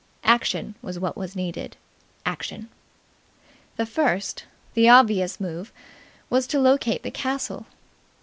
[0.23, 1.77] Action was what was needed.
[2.25, 2.69] Action.
[3.77, 5.71] The first, the obvious move
[6.27, 7.67] was to locate the castle.